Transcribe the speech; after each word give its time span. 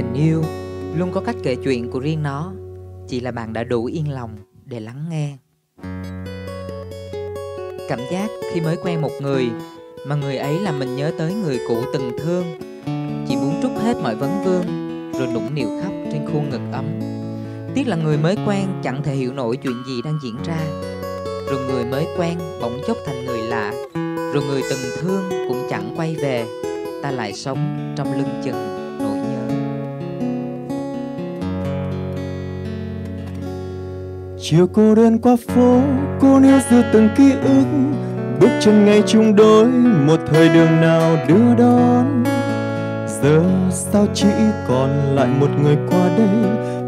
tình 0.00 0.14
yêu, 0.14 0.42
luôn 0.96 1.12
có 1.12 1.20
cách 1.20 1.36
kể 1.42 1.56
chuyện 1.64 1.90
của 1.90 1.98
riêng 2.00 2.22
nó. 2.22 2.52
Chỉ 3.08 3.20
là 3.20 3.30
bạn 3.30 3.52
đã 3.52 3.64
đủ 3.64 3.84
yên 3.84 4.12
lòng 4.12 4.30
để 4.64 4.80
lắng 4.80 5.04
nghe. 5.10 5.36
Cảm 7.88 8.00
giác 8.12 8.30
khi 8.52 8.60
mới 8.60 8.76
quen 8.82 9.00
một 9.00 9.10
người 9.20 9.50
mà 10.06 10.14
người 10.14 10.36
ấy 10.36 10.58
làm 10.58 10.78
mình 10.78 10.96
nhớ 10.96 11.12
tới 11.18 11.34
người 11.34 11.58
cũ 11.68 11.76
từng 11.92 12.12
thương. 12.18 12.44
Chỉ 13.28 13.36
muốn 13.36 13.60
trút 13.62 13.70
hết 13.72 13.96
mọi 14.02 14.16
vấn 14.16 14.44
vương, 14.44 14.66
rồi 15.18 15.28
nũng 15.34 15.54
nịu 15.54 15.68
khóc 15.82 15.92
trên 16.12 16.26
khuôn 16.32 16.50
ngực 16.50 16.72
ấm. 16.72 16.86
Tiếc 17.74 17.88
là 17.88 17.96
người 17.96 18.18
mới 18.18 18.36
quen 18.46 18.66
chẳng 18.82 19.02
thể 19.02 19.14
hiểu 19.14 19.32
nổi 19.32 19.56
chuyện 19.56 19.76
gì 19.86 20.02
đang 20.04 20.18
diễn 20.24 20.36
ra. 20.44 20.60
Rồi 21.50 21.64
người 21.66 21.84
mới 21.84 22.06
quen 22.18 22.38
bỗng 22.60 22.80
chốc 22.86 22.96
thành 23.06 23.24
người 23.24 23.42
lạ. 23.42 23.72
Rồi 24.34 24.44
người 24.48 24.62
từng 24.70 24.90
thương 25.00 25.22
cũng 25.48 25.66
chẳng 25.70 25.94
quay 25.96 26.16
về, 26.16 26.46
ta 27.02 27.10
lại 27.10 27.32
sống 27.32 27.92
trong 27.96 28.12
lưng 28.12 28.40
chừng. 28.44 28.79
Chiều 34.42 34.66
cô 34.72 34.94
đơn 34.94 35.18
qua 35.18 35.36
phố, 35.48 35.80
cô 36.20 36.40
níu 36.40 36.58
giữ 36.70 36.82
từng 36.92 37.08
ký 37.16 37.32
ức. 37.32 37.64
Bước 38.40 38.48
chân 38.60 38.84
ngày 38.84 39.02
chung 39.06 39.36
đôi, 39.36 39.66
một 40.06 40.20
thời 40.26 40.48
đường 40.48 40.80
nào 40.80 41.16
đưa 41.28 41.54
đón. 41.58 42.24
Giờ 43.22 43.42
sao 43.70 44.06
chỉ 44.14 44.28
còn 44.68 44.90
lại 45.14 45.28
một 45.40 45.48
người 45.62 45.76
qua 45.90 46.08
đây? 46.18 46.28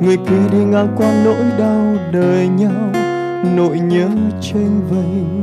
Người 0.00 0.16
kia 0.16 0.48
đi 0.52 0.58
ngang 0.58 0.88
qua 0.96 1.12
nỗi 1.24 1.44
đau 1.58 1.94
đời 2.12 2.48
nhau, 2.48 2.90
nỗi 3.56 3.78
nhớ 3.78 4.08
tranh 4.40 4.80
vênh. 4.90 5.42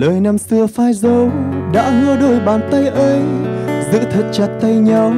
Lời 0.00 0.20
năm 0.20 0.38
xưa 0.38 0.66
phai 0.66 0.92
dấu 0.92 1.30
đã 1.72 1.90
hứa 1.90 2.16
đôi 2.16 2.40
bàn 2.40 2.60
tay 2.70 2.86
ấy. 2.86 3.20
Giữ 3.92 3.98
thật 4.12 4.24
chặt 4.32 4.48
tay 4.60 4.74
nhau, 4.74 5.12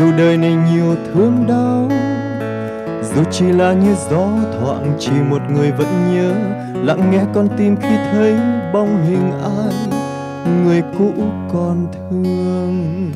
dù 0.00 0.06
đời 0.18 0.36
này 0.36 0.56
nhiều 0.72 0.94
thương 1.14 1.44
đau 1.48 1.88
dù 3.04 3.22
chỉ 3.30 3.52
là 3.52 3.72
như 3.72 3.94
gió 4.10 4.28
thoảng, 4.58 4.96
chỉ 4.98 5.12
một 5.30 5.42
người 5.54 5.72
vẫn 5.72 6.14
nhớ. 6.14 6.32
Lặng 6.84 7.10
nghe 7.10 7.20
con 7.34 7.48
tim 7.56 7.76
khi 7.76 7.96
thấy 8.12 8.36
bóng 8.72 9.04
hình 9.06 9.30
ai, 9.42 10.00
người 10.64 10.82
cũ 10.98 11.12
còn 11.52 11.86
thương. 11.92 13.12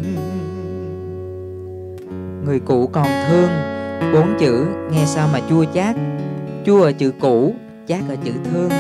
Người 2.45 2.61
cũ 2.61 2.91
còn 2.93 3.07
thương, 3.29 3.51
bốn 4.15 4.39
chữ 4.39 4.67
nghe 4.93 5.05
sao 5.07 5.29
mà 5.33 5.41
chua 5.49 5.65
chát. 5.75 5.97
Chua 6.67 6.83
ở 6.83 6.93
chữ 6.93 7.13
cũ, 7.21 7.55
chát 7.89 8.01
ở 8.09 8.17
chữ 8.25 8.33
thương. 8.53 8.71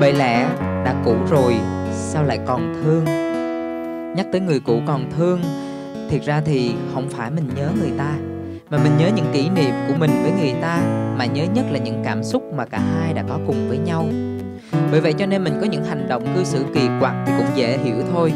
Bởi 0.00 0.12
lẽ 0.12 0.48
đã 0.58 0.94
cũ 1.04 1.14
rồi, 1.30 1.54
sao 1.92 2.24
lại 2.24 2.38
còn 2.46 2.74
thương? 2.82 3.04
Nhắc 4.16 4.26
tới 4.32 4.40
người 4.40 4.60
cũ 4.60 4.80
còn 4.86 5.10
thương, 5.16 5.40
thiệt 6.10 6.24
ra 6.24 6.42
thì 6.44 6.74
không 6.94 7.08
phải 7.10 7.30
mình 7.30 7.48
nhớ 7.56 7.68
người 7.80 7.92
ta 7.98 8.12
mà 8.70 8.78
mình 8.78 8.96
nhớ 8.98 9.10
những 9.16 9.26
kỷ 9.32 9.48
niệm 9.48 9.74
của 9.88 9.94
mình 9.98 10.10
với 10.22 10.32
người 10.32 10.54
ta, 10.62 10.80
mà 11.16 11.26
nhớ 11.26 11.44
nhất 11.54 11.64
là 11.70 11.78
những 11.78 12.02
cảm 12.04 12.24
xúc 12.24 12.42
mà 12.56 12.64
cả 12.64 12.78
hai 12.78 13.12
đã 13.12 13.24
có 13.28 13.38
cùng 13.46 13.68
với 13.68 13.78
nhau. 13.78 14.08
Bởi 14.90 15.00
vậy 15.00 15.12
cho 15.12 15.26
nên 15.26 15.44
mình 15.44 15.58
có 15.60 15.66
những 15.66 15.84
hành 15.84 16.08
động 16.08 16.26
cư 16.34 16.44
xử 16.44 16.64
kỳ 16.74 16.88
quặc 17.00 17.14
thì 17.26 17.32
cũng 17.38 17.46
dễ 17.54 17.78
hiểu 17.78 17.96
thôi. 18.12 18.32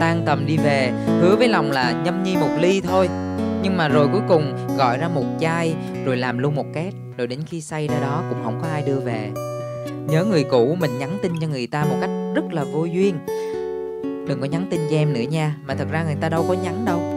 Tan 0.00 0.22
tầm 0.26 0.46
đi 0.46 0.56
về, 0.56 0.92
hứa 1.20 1.36
với 1.36 1.48
lòng 1.48 1.70
là 1.70 2.02
nhâm 2.04 2.22
nhi 2.22 2.36
một 2.36 2.48
ly 2.60 2.80
thôi. 2.80 3.08
Nhưng 3.62 3.76
mà 3.76 3.88
rồi 3.88 4.08
cuối 4.12 4.22
cùng 4.28 4.56
gọi 4.78 4.98
ra 4.98 5.08
một 5.08 5.24
chai, 5.40 5.74
rồi 6.04 6.16
làm 6.16 6.38
luôn 6.38 6.54
một 6.54 6.66
két, 6.74 6.94
rồi 7.16 7.26
đến 7.26 7.38
khi 7.46 7.60
say 7.60 7.88
ra 7.88 8.00
đó 8.00 8.22
cũng 8.28 8.38
không 8.44 8.58
có 8.62 8.68
ai 8.68 8.82
đưa 8.82 9.00
về. 9.00 9.30
Nhớ 10.08 10.24
người 10.24 10.44
cũ, 10.44 10.76
mình 10.80 10.98
nhắn 10.98 11.18
tin 11.22 11.32
cho 11.40 11.46
người 11.46 11.66
ta 11.66 11.84
một 11.84 11.96
cách 12.00 12.10
rất 12.34 12.52
là 12.52 12.64
vô 12.64 12.84
duyên. 12.84 13.14
Đừng 14.28 14.40
có 14.40 14.46
nhắn 14.46 14.66
tin 14.70 14.80
cho 14.90 14.96
em 14.96 15.12
nữa 15.12 15.20
nha, 15.30 15.56
mà 15.66 15.74
thật 15.74 15.86
ra 15.90 16.04
người 16.04 16.16
ta 16.20 16.28
đâu 16.28 16.44
có 16.48 16.54
nhắn 16.54 16.84
đâu 16.84 17.15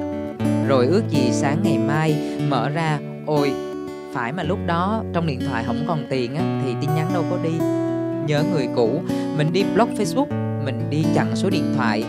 rồi 0.70 0.88
ước 0.88 1.04
gì 1.10 1.32
sáng 1.32 1.60
ngày 1.64 1.78
mai 1.78 2.38
mở 2.48 2.70
ra. 2.70 3.00
Ôi, 3.26 3.52
phải 4.14 4.32
mà 4.32 4.44
lúc 4.44 4.60
đó 4.66 5.04
trong 5.14 5.28
điện 5.28 5.40
thoại 5.50 5.64
không 5.68 5.84
còn 5.88 6.06
tiền 6.10 6.36
á, 6.36 6.62
thì 6.66 6.74
tin 6.82 6.90
nhắn 6.96 7.10
đâu 7.14 7.24
có 7.30 7.38
đi. 7.44 7.52
Nhớ 8.28 8.44
người 8.54 8.68
cũ, 8.76 9.02
mình 9.38 9.54
đi 9.54 9.64
block 9.76 9.92
facebook, 9.92 10.26
mình 10.66 10.90
đi 10.90 11.06
chặn 11.16 11.36
số 11.36 11.50
điện 11.50 11.74
thoại, 11.76 12.04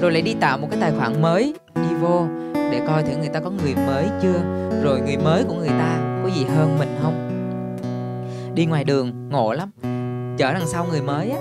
rồi 0.00 0.12
lại 0.12 0.22
đi 0.22 0.34
tạo 0.40 0.58
một 0.58 0.68
cái 0.70 0.80
tài 0.80 0.92
khoản 0.98 1.22
mới 1.22 1.54
đi 1.74 1.94
vô 2.00 2.26
để 2.54 2.80
coi 2.86 3.02
thử 3.02 3.16
người 3.16 3.28
ta 3.28 3.40
có 3.40 3.50
người 3.50 3.74
mới 3.86 4.06
chưa. 4.22 4.40
Rồi 4.84 5.00
người 5.00 5.16
mới 5.16 5.44
của 5.44 5.54
người 5.54 5.68
ta 5.68 6.20
có 6.22 6.30
gì 6.30 6.44
hơn 6.44 6.78
mình 6.78 6.96
không? 7.02 7.30
Đi 8.54 8.66
ngoài 8.66 8.84
đường, 8.84 9.28
ngộ 9.30 9.52
lắm. 9.52 9.70
Chở 10.38 10.52
đằng 10.52 10.66
sau 10.66 10.86
người 10.90 11.02
mới 11.02 11.30
á. 11.30 11.38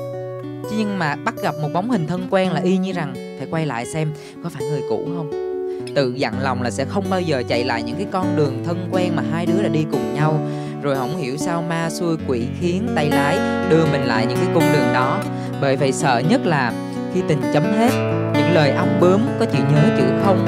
Chứ 0.70 0.76
nhưng 0.78 1.00
mà 1.00 1.16
bắt 1.26 1.36
gặp 1.44 1.56
một 1.62 1.70
bóng 1.74 1.90
hình 1.90 2.08
thân 2.08 2.28
quen 2.30 2.52
là 2.52 2.62
y 2.62 2.78
như 2.78 2.92
rằng, 2.92 3.14
phải 3.38 3.48
quay 3.52 3.66
lại 3.66 3.86
xem 3.86 4.14
có 4.44 4.50
phải 4.50 4.64
người 4.70 4.82
cũ 4.90 5.06
không? 5.18 5.53
Tự 5.96 6.14
dặn 6.16 6.40
lòng 6.42 6.62
là 6.62 6.72
sẽ 6.72 6.86
không 6.86 7.06
bao 7.10 7.22
giờ 7.22 7.44
chạy 7.48 7.64
lại 7.64 7.84
những 7.84 7.96
cái 7.96 8.08
con 8.12 8.36
đường 8.36 8.64
thân 8.66 8.90
quen 8.92 9.16
mà 9.16 9.24
hai 9.32 9.46
đứa 9.46 9.64
đã 9.64 9.70
đi 9.70 9.86
cùng 9.92 10.14
nhau. 10.14 10.40
Rồi 10.82 10.96
không 10.96 11.18
hiểu 11.18 11.38
sao 11.38 11.62
ma 11.62 11.90
xuôi 11.90 12.18
quỷ 12.28 12.48
khiến 12.60 12.88
tay 12.96 13.10
lái 13.10 13.38
đưa 13.70 13.86
mình 13.86 14.04
lại 14.06 14.26
những 14.26 14.38
cái 14.38 14.48
cung 14.54 14.64
đường 14.74 14.94
đó. 14.94 15.20
Bởi 15.62 15.76
vậy 15.76 15.92
sợ 15.92 16.22
nhất 16.30 16.46
là 16.46 16.74
khi 17.14 17.22
tình 17.28 17.42
chấm 17.54 17.64
hết, 17.64 17.90
những 18.34 18.54
lời 18.54 18.72
ong 18.72 18.98
bướm 19.00 19.22
có 19.40 19.46
chữ 19.46 19.60
nhớ 19.74 19.84
chữ 19.98 20.04
không. 20.24 20.46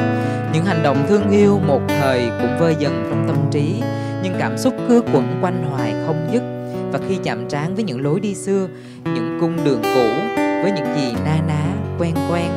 Những 0.53 0.65
hành 0.65 0.83
động 0.83 1.05
thương 1.09 1.29
yêu 1.29 1.59
một 1.67 1.81
thời 1.87 2.29
cũng 2.41 2.57
vơi 2.59 2.75
dần 2.79 3.07
trong 3.09 3.27
tâm 3.27 3.35
trí. 3.51 3.81
Nhưng 4.23 4.33
cảm 4.39 4.57
xúc 4.57 4.73
cứ 4.89 5.03
quẩn 5.13 5.39
quanh 5.41 5.65
hoài 5.71 5.93
không 6.05 6.29
dứt. 6.33 6.43
Và 6.91 6.99
khi 7.09 7.17
chạm 7.23 7.49
trán 7.49 7.75
với 7.75 7.83
những 7.83 8.01
lối 8.01 8.19
đi 8.19 8.35
xưa, 8.35 8.67
những 9.03 9.37
cung 9.41 9.57
đường 9.65 9.81
cũ, 9.81 10.07
với 10.35 10.71
những 10.75 10.95
gì 10.95 11.13
na 11.25 11.37
ná, 11.47 11.63
quen 11.99 12.15
quen, 12.31 12.51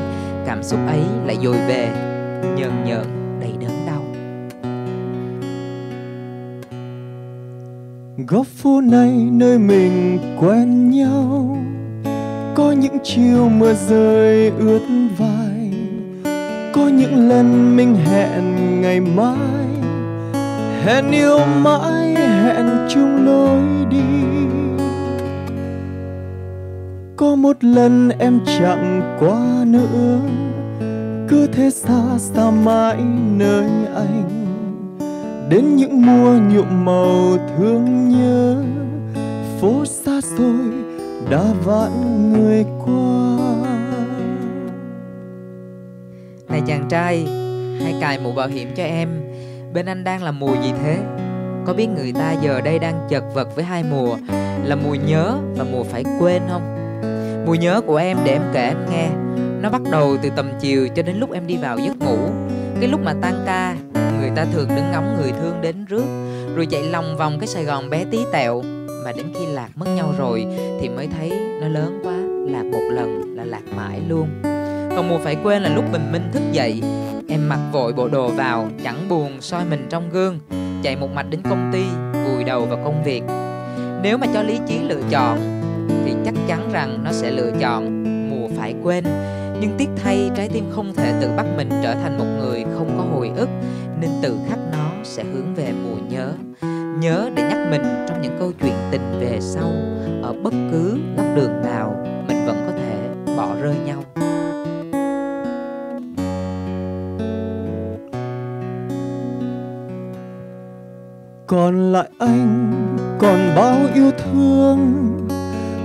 cảm 0.46 0.62
xúc 0.62 0.80
ấy 0.86 1.00
lại 1.26 1.36
dồi 1.42 1.56
về 1.68 2.07
nhợn 2.42 2.84
nhợn, 2.84 3.06
đầy 3.40 3.52
đớn 3.60 3.70
đau. 3.86 4.02
Góc 8.28 8.46
phố 8.46 8.80
này, 8.80 9.10
nơi 9.32 9.58
mình 9.58 10.18
quen 10.40 10.90
nhau, 10.90 11.56
có 12.54 12.72
những 12.72 12.98
chiều 13.04 13.48
mưa 13.48 13.74
rơi 13.88 14.52
ướt 14.58 14.82
vai, 15.18 15.72
có 16.72 16.88
những 16.88 17.28
lần 17.28 17.76
mình 17.76 17.94
hẹn 17.94 18.42
ngày 18.80 19.00
mai, 19.00 19.66
hẹn 20.84 21.10
yêu 21.10 21.38
mãi, 21.62 22.14
hẹn 22.14 22.66
chung 22.88 23.26
lối 23.26 23.86
đi. 23.90 23.98
Có 27.16 27.34
một 27.34 27.64
lần 27.64 28.10
em 28.18 28.40
chẳng 28.58 29.16
qua 29.20 29.64
nữa 29.66 30.18
cứ 31.28 31.46
thế 31.46 31.70
xa 31.70 32.18
xa 32.18 32.50
mãi 32.50 32.96
nơi 33.36 33.66
anh. 33.94 34.28
Đến 35.48 35.76
những 35.76 36.06
mùa 36.06 36.32
nhuộm 36.32 36.84
màu 36.84 37.36
thương 37.56 38.08
nhớ, 38.08 38.62
phố 39.60 39.84
xa 39.84 40.20
xôi 40.20 40.58
đã 41.30 41.44
vãn 41.64 42.32
người 42.32 42.64
qua. 42.84 43.38
Này 46.48 46.62
chàng 46.66 46.86
trai, 46.88 47.26
hãy 47.82 47.94
cài 48.00 48.18
mũ 48.18 48.32
bảo 48.32 48.48
hiểm 48.48 48.68
cho 48.76 48.82
em. 48.82 49.08
Bên 49.74 49.86
anh 49.86 50.04
đang 50.04 50.22
là 50.22 50.30
mùa 50.30 50.54
gì 50.62 50.72
thế? 50.82 50.98
Có 51.66 51.74
biết 51.74 51.86
người 51.86 52.12
ta 52.12 52.32
giờ 52.32 52.60
đây 52.60 52.78
đang 52.78 53.06
chật 53.08 53.24
vật 53.34 53.56
với 53.56 53.64
hai 53.64 53.84
mùa, 53.90 54.16
là 54.64 54.76
mùa 54.76 54.94
nhớ 54.94 55.36
và 55.56 55.64
mùa 55.72 55.84
phải 55.84 56.04
quên 56.20 56.42
không? 56.48 56.74
Mùa 57.46 57.54
nhớ 57.54 57.80
của 57.86 57.96
em 57.96 58.18
để 58.24 58.32
em 58.32 58.42
kể 58.52 58.64
anh 58.64 58.86
nghe 58.90 59.08
nó 59.62 59.70
bắt 59.70 59.80
đầu 59.90 60.16
từ 60.22 60.30
tầm 60.36 60.50
chiều 60.60 60.88
cho 60.96 61.02
đến 61.02 61.16
lúc 61.16 61.32
em 61.32 61.46
đi 61.46 61.56
vào 61.56 61.78
giấc 61.78 61.98
ngủ. 61.98 62.18
Cái 62.80 62.88
lúc 62.88 63.00
mà 63.04 63.14
tan 63.22 63.42
ca, 63.46 63.76
người 64.20 64.30
ta 64.36 64.46
thường 64.52 64.68
đứng 64.68 64.92
ngóng 64.92 65.16
người 65.16 65.32
thương 65.40 65.60
đến 65.62 65.84
rước, 65.88 66.04
rồi 66.56 66.66
chạy 66.66 66.82
lòng 66.82 67.16
vòng 67.16 67.38
cái 67.40 67.46
sài 67.46 67.64
gòn 67.64 67.90
bé 67.90 68.04
tí 68.10 68.18
tẹo. 68.32 68.62
Mà 69.04 69.12
đến 69.12 69.26
khi 69.34 69.46
lạc 69.46 69.68
mất 69.74 69.86
nhau 69.96 70.14
rồi, 70.18 70.46
thì 70.80 70.88
mới 70.88 71.08
thấy 71.18 71.32
nó 71.60 71.68
lớn 71.68 72.00
quá, 72.04 72.14
lạc 72.52 72.64
một 72.64 72.90
lần 72.92 73.34
là 73.36 73.44
lạc 73.44 73.62
mãi 73.76 74.00
luôn. 74.08 74.28
Còn 74.96 75.08
mùa 75.08 75.18
phải 75.18 75.36
quên 75.42 75.62
là 75.62 75.74
lúc 75.74 75.84
bình 75.92 76.12
minh 76.12 76.28
thức 76.32 76.42
dậy, 76.52 76.82
em 77.28 77.48
mặc 77.48 77.58
vội 77.72 77.92
bộ 77.92 78.08
đồ 78.08 78.28
vào, 78.28 78.68
chẳng 78.84 79.08
buồn 79.08 79.40
soi 79.40 79.64
mình 79.70 79.86
trong 79.90 80.10
gương, 80.10 80.38
chạy 80.82 80.96
một 80.96 81.08
mạch 81.14 81.30
đến 81.30 81.40
công 81.50 81.70
ty, 81.72 81.84
vùi 82.24 82.44
đầu 82.44 82.66
vào 82.66 82.78
công 82.84 83.04
việc. 83.04 83.22
Nếu 84.02 84.18
mà 84.18 84.26
cho 84.34 84.42
lý 84.42 84.58
trí 84.68 84.78
lựa 84.78 85.02
chọn, 85.10 85.38
thì 86.04 86.12
chắc 86.24 86.34
chắn 86.48 86.68
rằng 86.72 86.98
nó 87.04 87.12
sẽ 87.12 87.30
lựa 87.30 87.50
chọn 87.60 88.04
mùa 88.30 88.48
phải 88.58 88.74
quên 88.82 89.04
nhưng 89.60 89.70
tiếc 89.78 89.88
thay, 90.02 90.30
trái 90.36 90.48
tim 90.48 90.64
không 90.70 90.94
thể 90.94 91.14
tự 91.20 91.30
bắt 91.36 91.46
mình 91.56 91.68
trở 91.82 91.94
thành 91.94 92.18
một 92.18 92.24
người 92.38 92.64
không 92.74 92.94
có 92.98 93.04
hồi 93.14 93.30
ức, 93.36 93.48
nên 94.00 94.10
tự 94.22 94.36
khắc 94.48 94.58
nó 94.72 94.90
sẽ 95.04 95.24
hướng 95.24 95.54
về 95.54 95.72
mùa 95.84 95.96
nhớ. 96.08 96.32
Nhớ 97.00 97.30
để 97.34 97.42
nhắc 97.42 97.58
mình 97.70 97.82
trong 98.08 98.22
những 98.22 98.36
câu 98.38 98.52
chuyện 98.62 98.74
tình 98.90 99.20
về 99.20 99.38
sau. 99.40 99.72
Ở 100.22 100.34
bất 100.42 100.52
cứ 100.72 100.98
góc 101.16 101.26
đường 101.36 101.62
nào, 101.64 102.06
mình 102.28 102.46
vẫn 102.46 102.56
có 102.66 102.72
thể 102.78 103.08
bỏ 103.36 103.54
rơi 103.62 103.76
nhau. 103.86 104.04
Còn 111.46 111.92
lại 111.92 112.08
anh, 112.18 112.72
còn 113.18 113.38
bao 113.56 113.76
yêu 113.94 114.10
thương, 114.10 115.08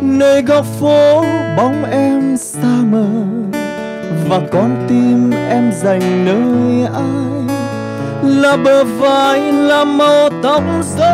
nơi 0.01 0.41
góc 0.41 0.65
phố 0.65 1.23
bóng 1.57 1.83
em 1.91 2.37
xa 2.37 2.81
mờ 2.91 3.05
và 4.29 4.41
con 4.51 4.85
tim 4.87 5.31
em 5.31 5.71
dành 5.71 6.25
nơi 6.25 6.85
ai? 6.93 7.57
Là 8.23 8.57
bờ 8.57 8.83
vai, 8.83 9.51
là 9.51 9.83
màu 9.85 10.29
tóc 10.43 10.63
rơi. 10.97 11.13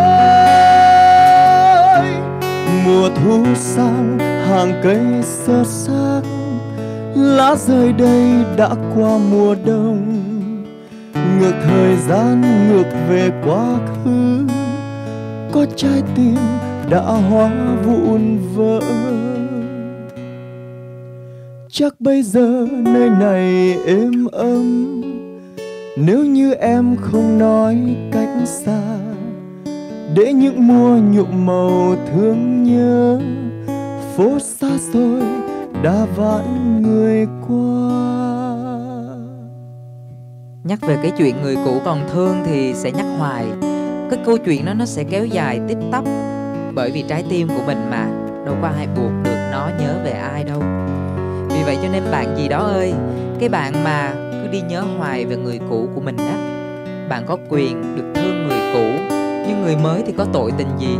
Mùa 2.85 3.09
thu 3.23 3.45
sang, 3.55 4.19
hàng 4.19 4.73
cây 4.83 4.99
sơ 5.23 5.63
xác. 5.63 6.21
Lá 7.15 7.55
rơi 7.55 7.93
đây 7.93 8.31
đã 8.57 8.69
qua 8.95 9.17
mùa 9.31 9.55
đông. 9.65 10.23
Ngược 11.39 11.53
thời 11.63 11.95
gian, 12.07 12.41
ngược 12.69 12.87
về 13.09 13.31
quá 13.45 13.65
khứ. 14.03 14.47
Có 15.51 15.65
trái 15.75 16.03
tim 16.15 16.35
đã 16.89 16.99
hóa 16.99 17.49
vụn 17.85 18.37
vỡ 18.55 18.79
chắc 21.71 22.01
bây 22.01 22.23
giờ 22.23 22.67
nơi 22.71 23.09
này 23.09 23.77
êm 23.85 24.25
ấm. 24.31 25.01
Nếu 25.97 26.25
như 26.25 26.53
em 26.53 26.95
không 27.01 27.39
nói 27.39 27.77
cách 28.11 28.29
xa, 28.45 28.81
để 30.15 30.33
những 30.33 30.67
mùa 30.67 30.97
nhuộm 30.97 31.45
màu 31.45 31.95
thương 32.11 32.63
nhớ. 32.63 33.19
Phố 34.15 34.39
xa 34.39 34.69
xôi 34.93 35.21
đã 35.83 36.05
vãn 36.15 36.81
người 36.81 37.27
qua. 37.47 37.89
Nhắc 40.63 40.79
về 40.81 40.97
cái 41.01 41.11
chuyện 41.17 41.35
người 41.41 41.55
cũ 41.65 41.81
còn 41.85 41.99
thương 42.13 42.35
thì 42.45 42.73
sẽ 42.73 42.91
nhắc 42.91 43.05
hoài. 43.17 43.45
Cái 44.09 44.19
câu 44.25 44.37
chuyện 44.37 44.65
đó 44.65 44.73
nó 44.73 44.85
sẽ 44.85 45.03
kéo 45.03 45.25
dài 45.25 45.59
tích 45.67 45.77
tắp 45.91 46.03
bởi 46.75 46.91
vì 46.91 47.03
trái 47.07 47.23
tim 47.29 47.47
của 47.47 47.63
mình 47.67 47.89
mà, 47.91 48.07
đâu 48.45 48.55
có 48.61 48.67
ai 48.67 48.87
buộc 48.95 49.11
được 49.23 49.49
nó 49.51 49.69
nhớ 49.79 50.01
về 50.03 50.11
ai 50.11 50.43
đâu 50.43 50.61
vì 51.59 51.65
vậy 51.65 51.77
cho 51.81 51.89
nên 51.91 52.03
bạn 52.11 52.37
gì 52.37 52.47
đó 52.47 52.57
ơi, 52.57 52.93
cái 53.39 53.49
bạn 53.49 53.83
mà 53.83 54.13
cứ 54.31 54.47
đi 54.51 54.61
nhớ 54.61 54.81
hoài 54.97 55.25
về 55.25 55.35
người 55.35 55.59
cũ 55.69 55.89
của 55.95 56.01
mình 56.01 56.17
đó 56.17 56.33
bạn 57.09 57.23
có 57.27 57.37
quyền 57.49 57.95
được 57.95 58.11
thương 58.15 58.47
người 58.47 58.59
cũ, 58.73 59.13
nhưng 59.47 59.61
người 59.63 59.75
mới 59.75 60.03
thì 60.07 60.13
có 60.17 60.25
tội 60.33 60.51
tình 60.57 60.67
gì? 60.79 60.95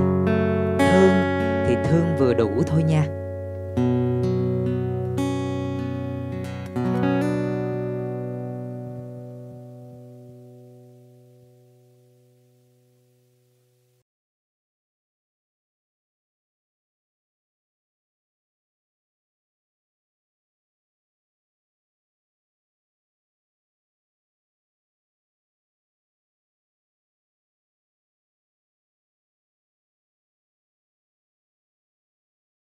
Thương 0.79 1.11
thì 1.67 1.75
thương 1.89 2.15
vừa 2.19 2.33
đủ 2.33 2.49
thôi 2.67 2.83
nha. 2.83 3.18